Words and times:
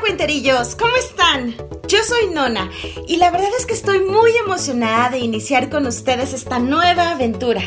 Cuenterillos, 0.00 0.76
¿cómo 0.76 0.96
están? 0.96 1.54
Yo 1.86 1.98
soy 2.02 2.32
Nona 2.32 2.70
y 3.06 3.16
la 3.16 3.30
verdad 3.30 3.50
es 3.58 3.66
que 3.66 3.74
estoy 3.74 4.00
muy 4.00 4.34
emocionada 4.36 5.10
de 5.10 5.18
iniciar 5.18 5.68
con 5.68 5.86
ustedes 5.86 6.32
esta 6.32 6.58
nueva 6.58 7.10
aventura. 7.10 7.62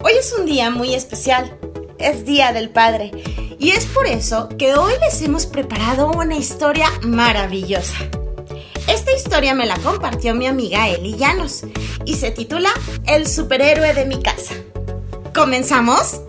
Hoy 0.00 0.12
es 0.18 0.34
un 0.36 0.46
día 0.46 0.70
muy 0.70 0.94
especial, 0.94 1.56
es 1.98 2.24
Día 2.24 2.52
del 2.52 2.70
Padre 2.70 3.12
y 3.58 3.70
es 3.70 3.86
por 3.86 4.06
eso 4.06 4.48
que 4.58 4.74
hoy 4.74 4.94
les 5.00 5.22
hemos 5.22 5.46
preparado 5.46 6.10
una 6.10 6.36
historia 6.36 6.88
maravillosa. 7.02 7.98
Esta 8.88 9.12
historia 9.12 9.54
me 9.54 9.66
la 9.66 9.78
compartió 9.78 10.34
mi 10.34 10.48
amiga 10.48 10.88
Eli 10.88 11.16
Llanos 11.16 11.62
y 12.04 12.14
se 12.14 12.32
titula 12.32 12.70
El 13.06 13.28
superhéroe 13.28 13.94
de 13.94 14.06
mi 14.06 14.20
casa. 14.20 14.54
¿Comenzamos? 15.32 16.20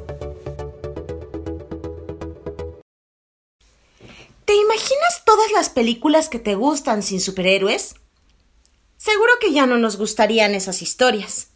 ¿Te 4.45 4.53
imaginas 4.53 5.23
todas 5.25 5.51
las 5.51 5.69
películas 5.69 6.29
que 6.29 6.37
te 6.37 6.53
gustan 6.53 7.01
sin 7.01 7.19
superhéroes? 7.19 7.95
Seguro 8.97 9.31
que 9.41 9.51
ya 9.51 9.65
no 9.65 9.77
nos 9.77 9.97
gustarían 9.97 10.53
esas 10.53 10.83
historias. 10.83 11.47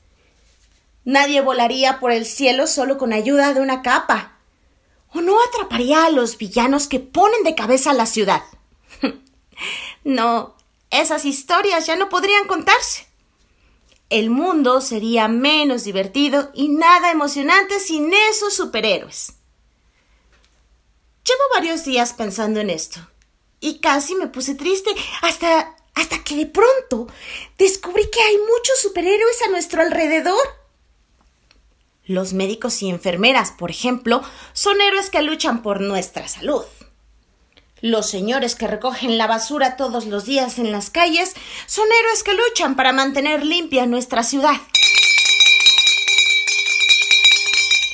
Nadie 1.05 1.41
volaría 1.41 1.99
por 1.99 2.11
el 2.11 2.25
cielo 2.25 2.66
solo 2.66 2.97
con 2.97 3.13
ayuda 3.13 3.53
de 3.53 3.61
una 3.61 3.83
capa. 3.83 4.39
O 5.13 5.21
no 5.21 5.38
atraparía 5.41 6.05
a 6.05 6.09
los 6.09 6.38
villanos 6.38 6.88
que 6.88 6.99
ponen 6.99 7.44
de 7.44 7.55
cabeza 7.55 7.91
a 7.91 7.95
la 7.95 8.07
ciudad. 8.07 8.41
no, 10.03 10.55
esas 10.89 11.25
historias 11.25 11.85
ya 11.85 11.95
no 11.95 12.09
podrían 12.09 12.47
contarse. 12.47 13.08
El 14.09 14.31
mundo 14.31 14.81
sería 14.81 15.27
menos 15.27 15.83
divertido 15.83 16.49
y 16.55 16.69
nada 16.69 17.11
emocionante 17.11 17.80
sin 17.80 18.11
esos 18.31 18.55
superhéroes. 18.55 19.38
Llevo 21.29 21.43
varios 21.53 21.85
días 21.85 22.13
pensando 22.13 22.59
en 22.59 22.71
esto 22.71 22.99
y 23.59 23.77
casi 23.81 24.16
me 24.16 24.25
puse 24.25 24.55
triste 24.55 24.89
hasta 25.22 25.75
hasta 25.94 26.23
que 26.23 26.35
de 26.35 26.47
pronto 26.47 27.08
descubrí 27.59 28.09
que 28.09 28.19
hay 28.19 28.38
muchos 28.38 28.81
superhéroes 28.81 29.41
a 29.45 29.52
nuestro 29.52 29.83
alrededor. 29.83 30.39
Los 32.05 32.33
médicos 32.33 32.81
y 32.81 32.89
enfermeras, 32.89 33.52
por 33.52 33.69
ejemplo, 33.69 34.23
son 34.53 34.81
héroes 34.81 35.11
que 35.11 35.22
luchan 35.22 35.61
por 35.61 35.81
nuestra 35.81 36.27
salud. 36.27 36.66
Los 37.80 38.09
señores 38.09 38.55
que 38.55 38.67
recogen 38.67 39.19
la 39.19 39.27
basura 39.27 39.77
todos 39.77 40.07
los 40.07 40.25
días 40.25 40.57
en 40.57 40.72
las 40.72 40.89
calles 40.89 41.35
son 41.67 41.85
héroes 42.02 42.23
que 42.23 42.33
luchan 42.33 42.75
para 42.75 42.91
mantener 42.91 43.45
limpia 43.45 43.85
nuestra 43.85 44.23
ciudad. 44.23 44.55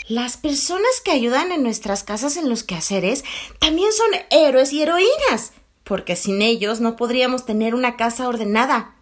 Las 0.07 0.37
personas 0.37 1.01
que 1.03 1.09
ayudan 1.09 1.51
en 1.51 1.63
nuestras 1.63 2.03
casas 2.03 2.37
en 2.37 2.47
los 2.47 2.63
quehaceres 2.63 3.23
también 3.57 3.91
son 3.91 4.07
héroes 4.29 4.71
y 4.71 4.83
heroínas, 4.83 5.53
porque 5.83 6.15
sin 6.15 6.43
ellos 6.43 6.79
no 6.79 6.95
podríamos 6.95 7.47
tener 7.47 7.73
una 7.73 7.97
casa 7.97 8.27
ordenada. 8.27 8.93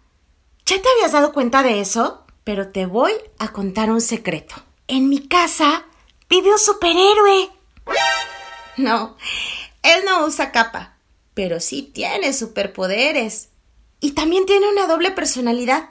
¿Ya 0.64 0.80
te 0.80 0.88
habías 0.88 1.12
dado 1.12 1.34
cuenta 1.34 1.62
de 1.62 1.80
eso? 1.82 2.24
Pero 2.42 2.68
te 2.68 2.86
voy 2.86 3.12
a 3.38 3.52
contar 3.52 3.90
un 3.90 4.00
secreto. 4.00 4.54
En 4.88 5.10
mi 5.10 5.28
casa 5.28 5.84
vive 6.30 6.50
un 6.50 6.58
superhéroe. 6.58 7.50
No, 8.78 9.18
él 9.82 10.04
no 10.06 10.24
usa 10.24 10.52
capa, 10.52 10.96
pero 11.34 11.60
sí 11.60 11.82
tiene 11.82 12.32
superpoderes. 12.32 13.50
Y 14.00 14.12
también 14.12 14.46
tiene 14.46 14.70
una 14.70 14.86
doble 14.86 15.10
personalidad. 15.10 15.90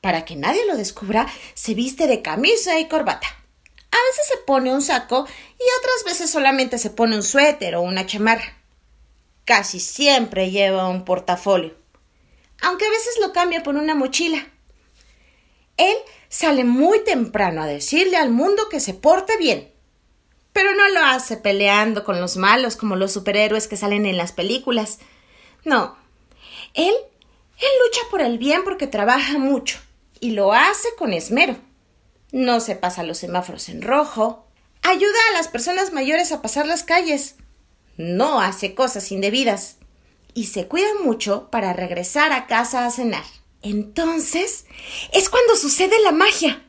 Para 0.00 0.24
que 0.24 0.34
nadie 0.34 0.64
lo 0.66 0.78
descubra, 0.78 1.26
se 1.52 1.74
viste 1.74 2.06
de 2.06 2.22
camisa 2.22 2.78
y 2.78 2.88
corbata. 2.88 3.26
A 3.96 4.04
veces 4.10 4.26
se 4.28 4.36
pone 4.44 4.74
un 4.74 4.82
saco 4.82 5.26
y 5.58 5.64
otras 5.78 6.04
veces 6.04 6.30
solamente 6.30 6.76
se 6.76 6.90
pone 6.90 7.16
un 7.16 7.22
suéter 7.22 7.76
o 7.76 7.80
una 7.80 8.04
chamarra. 8.04 8.58
Casi 9.46 9.80
siempre 9.80 10.50
lleva 10.50 10.88
un 10.88 11.04
portafolio, 11.06 11.74
aunque 12.60 12.84
a 12.84 12.90
veces 12.90 13.14
lo 13.22 13.32
cambia 13.32 13.62
por 13.62 13.76
una 13.76 13.94
mochila. 13.94 14.46
Él 15.78 15.96
sale 16.28 16.64
muy 16.64 17.04
temprano 17.04 17.62
a 17.62 17.66
decirle 17.66 18.18
al 18.18 18.30
mundo 18.30 18.68
que 18.68 18.80
se 18.80 18.92
porte 18.92 19.38
bien, 19.38 19.72
pero 20.52 20.74
no 20.74 20.88
lo 20.90 21.00
hace 21.00 21.38
peleando 21.38 22.04
con 22.04 22.20
los 22.20 22.36
malos 22.36 22.76
como 22.76 22.96
los 22.96 23.12
superhéroes 23.12 23.66
que 23.66 23.78
salen 23.78 24.04
en 24.04 24.18
las 24.18 24.32
películas. 24.32 24.98
No, 25.64 25.96
él, 26.74 26.94
él 27.58 27.70
lucha 27.82 28.00
por 28.10 28.20
el 28.20 28.36
bien 28.36 28.62
porque 28.62 28.86
trabaja 28.86 29.38
mucho 29.38 29.78
y 30.20 30.32
lo 30.32 30.52
hace 30.52 30.88
con 30.98 31.14
esmero 31.14 31.56
no 32.32 32.60
se 32.60 32.76
pasa 32.76 33.02
los 33.02 33.18
semáforos 33.18 33.68
en 33.68 33.82
rojo, 33.82 34.46
ayuda 34.82 35.18
a 35.30 35.32
las 35.34 35.48
personas 35.48 35.92
mayores 35.92 36.32
a 36.32 36.42
pasar 36.42 36.66
las 36.66 36.82
calles, 36.82 37.36
no 37.96 38.40
hace 38.40 38.74
cosas 38.74 39.10
indebidas 39.10 39.76
y 40.34 40.46
se 40.46 40.66
cuida 40.66 40.88
mucho 41.02 41.50
para 41.50 41.72
regresar 41.72 42.32
a 42.32 42.46
casa 42.46 42.84
a 42.84 42.90
cenar. 42.90 43.24
Entonces 43.62 44.66
es 45.12 45.28
cuando 45.30 45.56
sucede 45.56 45.98
la 46.04 46.12
magia. 46.12 46.62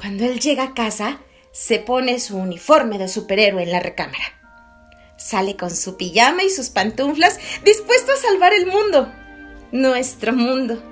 Cuando 0.00 0.24
él 0.24 0.40
llega 0.40 0.64
a 0.64 0.74
casa, 0.74 1.20
se 1.52 1.78
pone 1.78 2.18
su 2.20 2.36
uniforme 2.36 2.98
de 2.98 3.08
superhéroe 3.08 3.62
en 3.62 3.72
la 3.72 3.80
recámara. 3.80 4.24
Sale 5.16 5.56
con 5.56 5.70
su 5.70 5.96
pijama 5.96 6.42
y 6.42 6.50
sus 6.50 6.70
pantuflas, 6.70 7.38
dispuesto 7.64 8.12
a 8.12 8.16
salvar 8.16 8.52
el 8.52 8.66
mundo. 8.66 9.12
Nuestro 9.70 10.32
mundo. 10.32 10.91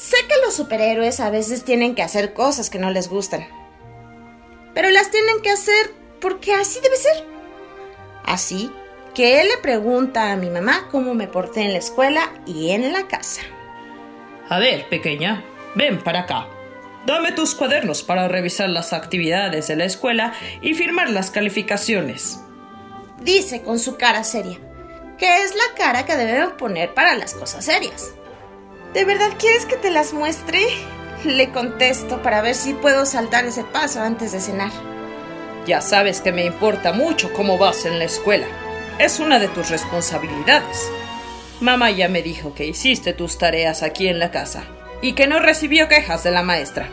Sé 0.00 0.16
que 0.26 0.34
los 0.42 0.54
superhéroes 0.54 1.20
a 1.20 1.28
veces 1.28 1.62
tienen 1.62 1.94
que 1.94 2.02
hacer 2.02 2.32
cosas 2.32 2.70
que 2.70 2.78
no 2.78 2.90
les 2.90 3.10
gustan. 3.10 3.46
Pero 4.72 4.88
las 4.88 5.10
tienen 5.10 5.42
que 5.42 5.50
hacer 5.50 5.92
porque 6.22 6.54
así 6.54 6.80
debe 6.80 6.96
ser. 6.96 7.26
Así 8.24 8.72
que 9.14 9.42
él 9.42 9.48
le 9.48 9.58
pregunta 9.58 10.32
a 10.32 10.36
mi 10.36 10.48
mamá 10.48 10.88
cómo 10.90 11.12
me 11.12 11.28
porté 11.28 11.64
en 11.64 11.74
la 11.74 11.80
escuela 11.80 12.32
y 12.46 12.70
en 12.70 12.94
la 12.94 13.08
casa. 13.08 13.42
A 14.48 14.58
ver, 14.58 14.88
pequeña, 14.88 15.44
ven 15.74 16.02
para 16.02 16.20
acá. 16.20 16.48
Dame 17.04 17.32
tus 17.32 17.54
cuadernos 17.54 18.02
para 18.02 18.26
revisar 18.26 18.70
las 18.70 18.94
actividades 18.94 19.68
de 19.68 19.76
la 19.76 19.84
escuela 19.84 20.32
y 20.62 20.72
firmar 20.72 21.10
las 21.10 21.30
calificaciones. 21.30 22.40
Dice 23.20 23.60
con 23.60 23.78
su 23.78 23.98
cara 23.98 24.24
seria, 24.24 24.58
que 25.18 25.42
es 25.42 25.54
la 25.54 25.74
cara 25.76 26.06
que 26.06 26.16
debemos 26.16 26.54
poner 26.54 26.94
para 26.94 27.14
las 27.16 27.34
cosas 27.34 27.66
serias. 27.66 28.14
¿De 28.94 29.04
verdad 29.04 29.30
quieres 29.38 29.66
que 29.66 29.76
te 29.76 29.90
las 29.90 30.12
muestre? 30.12 30.66
Le 31.24 31.52
contesto 31.52 32.22
para 32.22 32.40
ver 32.40 32.56
si 32.56 32.74
puedo 32.74 33.06
saltar 33.06 33.44
ese 33.44 33.62
paso 33.62 34.02
antes 34.02 34.32
de 34.32 34.40
cenar. 34.40 34.72
Ya 35.64 35.80
sabes 35.80 36.20
que 36.20 36.32
me 36.32 36.44
importa 36.44 36.92
mucho 36.92 37.32
cómo 37.32 37.56
vas 37.56 37.84
en 37.84 38.00
la 38.00 38.06
escuela. 38.06 38.46
Es 38.98 39.20
una 39.20 39.38
de 39.38 39.46
tus 39.46 39.70
responsabilidades. 39.70 40.90
Mamá 41.60 41.92
ya 41.92 42.08
me 42.08 42.22
dijo 42.22 42.52
que 42.52 42.66
hiciste 42.66 43.12
tus 43.12 43.38
tareas 43.38 43.84
aquí 43.84 44.08
en 44.08 44.18
la 44.18 44.32
casa 44.32 44.64
y 45.02 45.12
que 45.12 45.28
no 45.28 45.38
recibió 45.38 45.86
quejas 45.86 46.24
de 46.24 46.32
la 46.32 46.42
maestra. 46.42 46.88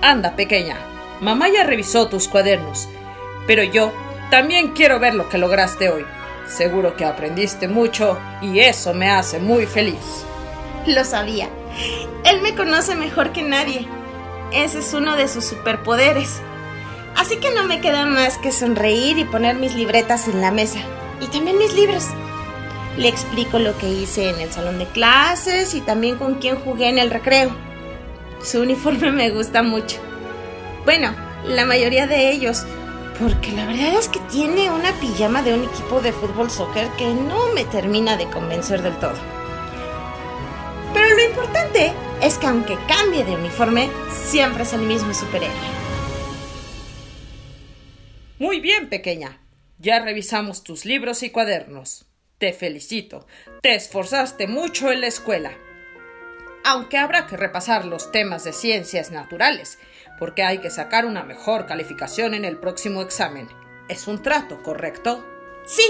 Anda, 0.00 0.36
pequeña, 0.36 0.78
mamá 1.20 1.48
ya 1.50 1.64
revisó 1.64 2.08
tus 2.08 2.28
cuadernos, 2.28 2.88
pero 3.46 3.62
yo 3.62 3.92
también 4.30 4.72
quiero 4.72 5.00
ver 5.00 5.14
lo 5.14 5.28
que 5.28 5.38
lograste 5.38 5.90
hoy. 5.90 6.06
Seguro 6.48 6.96
que 6.96 7.04
aprendiste 7.04 7.68
mucho 7.68 8.18
y 8.40 8.60
eso 8.60 8.94
me 8.94 9.10
hace 9.10 9.38
muy 9.38 9.66
feliz. 9.66 10.24
Lo 10.86 11.04
sabía. 11.04 11.48
Él 12.24 12.42
me 12.42 12.54
conoce 12.54 12.94
mejor 12.94 13.32
que 13.32 13.42
nadie. 13.42 13.88
Ese 14.52 14.80
es 14.80 14.92
uno 14.92 15.16
de 15.16 15.28
sus 15.28 15.44
superpoderes. 15.44 16.40
Así 17.16 17.36
que 17.36 17.50
no 17.52 17.64
me 17.64 17.80
queda 17.80 18.04
más 18.06 18.38
que 18.38 18.52
sonreír 18.52 19.18
y 19.18 19.24
poner 19.24 19.56
mis 19.56 19.74
libretas 19.74 20.28
en 20.28 20.40
la 20.40 20.50
mesa. 20.50 20.80
Y 21.20 21.26
también 21.28 21.58
mis 21.58 21.74
libros. 21.74 22.08
Le 22.98 23.08
explico 23.08 23.58
lo 23.58 23.76
que 23.78 23.88
hice 23.88 24.28
en 24.28 24.40
el 24.40 24.52
salón 24.52 24.78
de 24.78 24.86
clases 24.86 25.74
y 25.74 25.80
también 25.80 26.16
con 26.16 26.34
quién 26.34 26.56
jugué 26.56 26.88
en 26.88 26.98
el 26.98 27.10
recreo. 27.10 27.50
Su 28.42 28.60
uniforme 28.60 29.10
me 29.10 29.30
gusta 29.30 29.62
mucho. 29.62 29.96
Bueno, 30.84 31.14
la 31.46 31.64
mayoría 31.64 32.06
de 32.06 32.30
ellos, 32.30 32.64
porque 33.18 33.52
la 33.52 33.64
verdad 33.64 33.94
es 33.98 34.08
que 34.08 34.20
tiene 34.30 34.70
una 34.70 34.92
pijama 35.00 35.42
de 35.42 35.54
un 35.54 35.64
equipo 35.64 36.00
de 36.00 36.12
fútbol 36.12 36.50
soccer 36.50 36.88
que 36.98 37.06
no 37.06 37.52
me 37.54 37.64
termina 37.64 38.16
de 38.16 38.28
convencer 38.28 38.82
del 38.82 38.96
todo. 38.98 39.43
Importante 41.54 41.92
es 42.20 42.36
que 42.36 42.48
aunque 42.48 42.76
cambie 42.88 43.24
de 43.24 43.36
uniforme, 43.36 43.88
siempre 44.10 44.64
es 44.64 44.72
el 44.72 44.80
mismo 44.80 45.14
superhéroe. 45.14 45.54
Muy 48.40 48.58
bien, 48.58 48.88
pequeña. 48.88 49.40
Ya 49.78 50.00
revisamos 50.00 50.64
tus 50.64 50.84
libros 50.84 51.22
y 51.22 51.30
cuadernos. 51.30 52.06
Te 52.38 52.52
felicito. 52.52 53.28
Te 53.62 53.76
esforzaste 53.76 54.48
mucho 54.48 54.90
en 54.90 55.02
la 55.02 55.06
escuela. 55.06 55.52
Aunque 56.64 56.98
habrá 56.98 57.28
que 57.28 57.36
repasar 57.36 57.84
los 57.84 58.10
temas 58.10 58.42
de 58.42 58.52
ciencias 58.52 59.12
naturales, 59.12 59.78
porque 60.18 60.42
hay 60.42 60.58
que 60.58 60.70
sacar 60.70 61.06
una 61.06 61.22
mejor 61.22 61.66
calificación 61.66 62.34
en 62.34 62.44
el 62.44 62.58
próximo 62.58 63.00
examen. 63.00 63.46
Es 63.88 64.08
un 64.08 64.20
trato, 64.22 64.60
¿correcto? 64.64 65.24
Sí, 65.66 65.84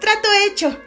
trato 0.00 0.28
hecho. 0.46 0.80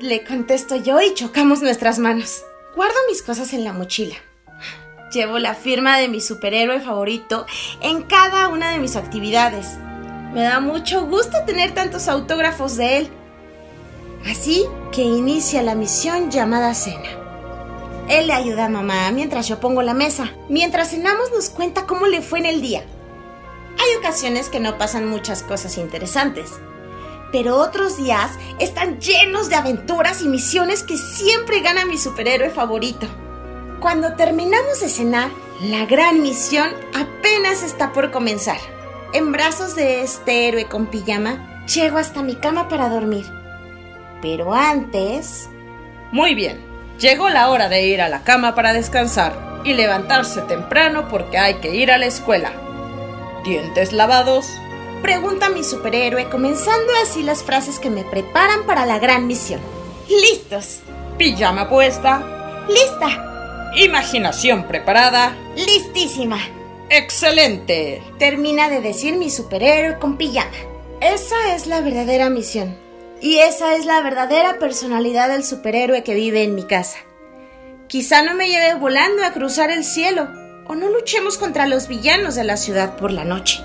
Le 0.00 0.22
contesto 0.22 0.76
yo 0.76 1.00
y 1.00 1.14
chocamos 1.14 1.62
nuestras 1.62 1.98
manos. 1.98 2.44
Guardo 2.76 2.96
mis 3.08 3.22
cosas 3.22 3.52
en 3.52 3.62
la 3.62 3.72
mochila. 3.72 4.16
Llevo 5.12 5.38
la 5.38 5.54
firma 5.54 5.98
de 5.98 6.08
mi 6.08 6.20
superhéroe 6.20 6.80
favorito 6.80 7.46
en 7.80 8.02
cada 8.02 8.48
una 8.48 8.70
de 8.70 8.78
mis 8.78 8.96
actividades. 8.96 9.76
Me 10.32 10.42
da 10.42 10.58
mucho 10.58 11.06
gusto 11.06 11.44
tener 11.46 11.72
tantos 11.72 12.08
autógrafos 12.08 12.76
de 12.76 12.98
él. 12.98 13.10
Así 14.28 14.64
que 14.90 15.02
inicia 15.02 15.62
la 15.62 15.76
misión 15.76 16.32
llamada 16.32 16.74
cena. 16.74 17.08
Él 18.08 18.26
le 18.26 18.32
ayuda 18.32 18.64
a 18.64 18.70
mamá 18.70 19.08
mientras 19.12 19.46
yo 19.46 19.60
pongo 19.60 19.82
la 19.82 19.94
mesa. 19.94 20.32
Mientras 20.48 20.90
cenamos 20.90 21.30
nos 21.30 21.50
cuenta 21.50 21.86
cómo 21.86 22.08
le 22.08 22.22
fue 22.22 22.40
en 22.40 22.46
el 22.46 22.60
día. 22.60 22.82
Hay 23.78 23.96
ocasiones 23.98 24.48
que 24.48 24.58
no 24.58 24.78
pasan 24.78 25.08
muchas 25.08 25.44
cosas 25.44 25.78
interesantes, 25.78 26.50
pero 27.34 27.56
otros 27.56 27.96
días 27.96 28.30
están 28.60 29.00
llenos 29.00 29.48
de 29.48 29.56
aventuras 29.56 30.22
y 30.22 30.28
misiones 30.28 30.84
que 30.84 30.96
siempre 30.96 31.62
gana 31.62 31.84
mi 31.84 31.98
superhéroe 31.98 32.48
favorito. 32.48 33.08
Cuando 33.80 34.14
terminamos 34.14 34.78
de 34.78 34.88
cenar, 34.88 35.30
la 35.60 35.84
gran 35.84 36.22
misión 36.22 36.70
apenas 36.94 37.64
está 37.64 37.92
por 37.92 38.12
comenzar. 38.12 38.58
En 39.12 39.32
brazos 39.32 39.74
de 39.74 40.02
este 40.02 40.46
héroe 40.46 40.66
con 40.66 40.86
pijama, 40.86 41.64
llego 41.66 41.98
hasta 41.98 42.22
mi 42.22 42.36
cama 42.36 42.68
para 42.68 42.88
dormir. 42.88 43.26
Pero 44.22 44.54
antes... 44.54 45.50
Muy 46.12 46.36
bien, 46.36 46.64
llegó 47.00 47.30
la 47.30 47.50
hora 47.50 47.68
de 47.68 47.84
ir 47.84 48.00
a 48.00 48.08
la 48.08 48.22
cama 48.22 48.54
para 48.54 48.72
descansar 48.72 49.60
y 49.64 49.72
levantarse 49.72 50.40
temprano 50.42 51.08
porque 51.08 51.38
hay 51.38 51.54
que 51.54 51.74
ir 51.74 51.90
a 51.90 51.98
la 51.98 52.06
escuela. 52.06 52.52
¿Dientes 53.42 53.92
lavados? 53.92 54.46
Pregunta 55.04 55.50
mi 55.50 55.62
superhéroe, 55.62 56.30
comenzando 56.30 56.90
así 57.02 57.22
las 57.22 57.42
frases 57.42 57.78
que 57.78 57.90
me 57.90 58.04
preparan 58.04 58.64
para 58.64 58.86
la 58.86 58.98
gran 58.98 59.26
misión. 59.26 59.60
Listos. 60.08 60.80
¿Pijama 61.18 61.68
puesta? 61.68 62.64
Lista. 62.70 63.70
¿Imaginación 63.76 64.66
preparada? 64.66 65.36
Listísima. 65.56 66.38
¡Excelente! 66.88 68.02
Termina 68.18 68.70
de 68.70 68.80
decir 68.80 69.16
mi 69.16 69.28
superhéroe 69.28 69.98
con 69.98 70.16
pijama. 70.16 70.50
Esa 71.02 71.54
es 71.54 71.66
la 71.66 71.82
verdadera 71.82 72.30
misión. 72.30 72.74
Y 73.20 73.40
esa 73.40 73.76
es 73.76 73.84
la 73.84 74.00
verdadera 74.00 74.58
personalidad 74.58 75.28
del 75.28 75.44
superhéroe 75.44 76.02
que 76.02 76.14
vive 76.14 76.44
en 76.44 76.54
mi 76.54 76.62
casa. 76.62 76.96
Quizá 77.88 78.22
no 78.22 78.32
me 78.32 78.48
lleve 78.48 78.72
volando 78.76 79.22
a 79.22 79.34
cruzar 79.34 79.70
el 79.70 79.84
cielo, 79.84 80.30
o 80.66 80.74
no 80.74 80.88
luchemos 80.88 81.36
contra 81.36 81.66
los 81.66 81.88
villanos 81.88 82.36
de 82.36 82.44
la 82.44 82.56
ciudad 82.56 82.96
por 82.96 83.10
la 83.12 83.26
noche. 83.26 83.62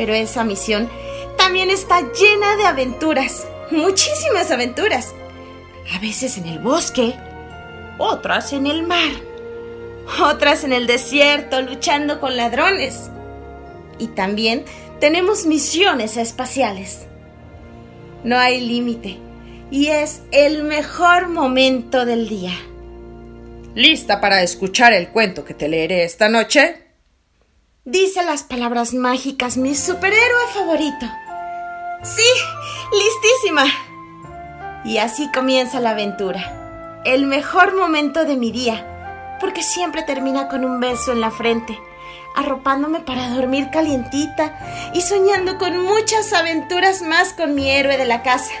Pero 0.00 0.14
esa 0.14 0.44
misión 0.44 0.88
también 1.36 1.68
está 1.68 2.00
llena 2.00 2.56
de 2.56 2.64
aventuras, 2.64 3.46
muchísimas 3.70 4.50
aventuras. 4.50 5.12
A 5.94 5.98
veces 5.98 6.38
en 6.38 6.46
el 6.46 6.58
bosque, 6.58 7.12
otras 7.98 8.54
en 8.54 8.66
el 8.66 8.82
mar, 8.82 9.10
otras 10.22 10.64
en 10.64 10.72
el 10.72 10.86
desierto 10.86 11.60
luchando 11.60 12.18
con 12.18 12.38
ladrones. 12.38 13.10
Y 13.98 14.06
también 14.06 14.64
tenemos 15.00 15.44
misiones 15.44 16.16
espaciales. 16.16 17.00
No 18.24 18.38
hay 18.38 18.62
límite 18.62 19.18
y 19.70 19.88
es 19.88 20.22
el 20.32 20.62
mejor 20.62 21.28
momento 21.28 22.06
del 22.06 22.26
día. 22.26 22.54
¿Lista 23.74 24.18
para 24.18 24.42
escuchar 24.42 24.94
el 24.94 25.10
cuento 25.10 25.44
que 25.44 25.52
te 25.52 25.68
leeré 25.68 26.04
esta 26.04 26.30
noche? 26.30 26.89
Dice 27.90 28.22
las 28.22 28.44
palabras 28.44 28.94
mágicas 28.94 29.56
mi 29.56 29.74
superhéroe 29.74 30.46
favorito. 30.54 31.06
Sí, 32.04 32.22
listísima. 32.92 33.64
Y 34.84 34.98
así 34.98 35.28
comienza 35.32 35.80
la 35.80 35.90
aventura. 35.90 37.02
El 37.04 37.26
mejor 37.26 37.76
momento 37.76 38.24
de 38.24 38.36
mi 38.36 38.52
día, 38.52 38.86
porque 39.40 39.64
siempre 39.64 40.04
termina 40.04 40.46
con 40.46 40.64
un 40.64 40.78
beso 40.78 41.10
en 41.10 41.20
la 41.20 41.32
frente, 41.32 41.80
arropándome 42.36 43.00
para 43.00 43.28
dormir 43.30 43.70
calientita 43.72 44.90
y 44.94 45.00
soñando 45.00 45.58
con 45.58 45.82
muchas 45.82 46.32
aventuras 46.32 47.02
más 47.02 47.32
con 47.32 47.56
mi 47.56 47.72
héroe 47.72 47.96
de 47.96 48.06
la 48.06 48.22
casa. 48.22 48.52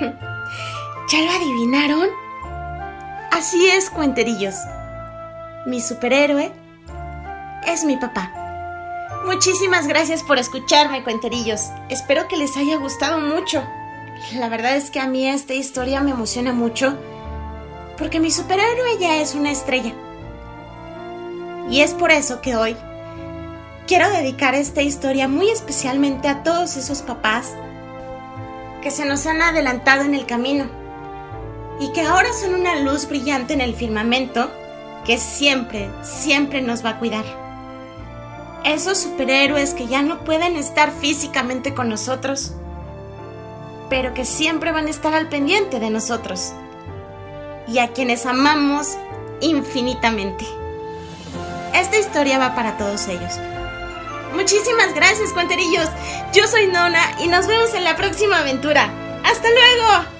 ¿Ya 0.00 1.20
lo 1.20 1.30
adivinaron? 1.32 2.08
Así 3.30 3.68
es, 3.68 3.90
cuenterillos. 3.90 4.54
Mi 5.66 5.82
superhéroe 5.82 6.61
es 7.66 7.84
mi 7.84 7.96
papá. 7.96 8.32
Muchísimas 9.24 9.86
gracias 9.86 10.22
por 10.22 10.38
escucharme, 10.38 11.04
cuenterillos. 11.04 11.70
Espero 11.88 12.26
que 12.28 12.36
les 12.36 12.56
haya 12.56 12.76
gustado 12.76 13.20
mucho. 13.20 13.62
La 14.34 14.48
verdad 14.48 14.76
es 14.76 14.90
que 14.90 15.00
a 15.00 15.06
mí 15.06 15.28
esta 15.28 15.54
historia 15.54 16.00
me 16.00 16.10
emociona 16.10 16.52
mucho 16.52 16.98
porque 17.98 18.20
mi 18.20 18.30
superhéroe 18.30 18.98
ya 18.98 19.16
es 19.16 19.34
una 19.34 19.52
estrella. 19.52 19.92
Y 21.70 21.80
es 21.80 21.94
por 21.94 22.10
eso 22.10 22.40
que 22.40 22.56
hoy 22.56 22.76
quiero 23.86 24.10
dedicar 24.10 24.54
esta 24.54 24.82
historia 24.82 25.28
muy 25.28 25.50
especialmente 25.50 26.28
a 26.28 26.42
todos 26.42 26.76
esos 26.76 27.02
papás 27.02 27.54
que 28.82 28.90
se 28.90 29.04
nos 29.04 29.26
han 29.26 29.40
adelantado 29.40 30.02
en 30.02 30.14
el 30.14 30.26
camino 30.26 30.66
y 31.78 31.92
que 31.92 32.02
ahora 32.02 32.32
son 32.32 32.54
una 32.54 32.76
luz 32.80 33.08
brillante 33.08 33.54
en 33.54 33.60
el 33.60 33.74
firmamento 33.74 34.50
que 35.04 35.18
siempre, 35.18 35.88
siempre 36.02 36.60
nos 36.60 36.84
va 36.84 36.90
a 36.90 36.98
cuidar. 36.98 37.24
Esos 38.64 38.98
superhéroes 38.98 39.74
que 39.74 39.86
ya 39.86 40.02
no 40.02 40.24
pueden 40.24 40.56
estar 40.56 40.92
físicamente 40.92 41.74
con 41.74 41.88
nosotros, 41.88 42.52
pero 43.90 44.14
que 44.14 44.24
siempre 44.24 44.72
van 44.72 44.86
a 44.86 44.90
estar 44.90 45.14
al 45.14 45.28
pendiente 45.28 45.80
de 45.80 45.90
nosotros 45.90 46.52
y 47.66 47.78
a 47.78 47.88
quienes 47.88 48.24
amamos 48.26 48.96
infinitamente. 49.40 50.44
Esta 51.74 51.98
historia 51.98 52.38
va 52.38 52.54
para 52.54 52.76
todos 52.76 53.08
ellos. 53.08 53.32
Muchísimas 54.34 54.94
gracias, 54.94 55.32
cuenterillos. 55.32 55.88
Yo 56.32 56.46
soy 56.46 56.66
Nona 56.68 57.16
y 57.22 57.28
nos 57.28 57.46
vemos 57.46 57.74
en 57.74 57.84
la 57.84 57.96
próxima 57.96 58.38
aventura. 58.38 58.88
¡Hasta 59.24 59.48
luego! 59.48 60.11